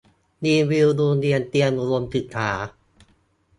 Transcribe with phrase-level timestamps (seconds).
[0.43, 2.51] รีวิวโรงเรียนเตรียมอุดมศึกษา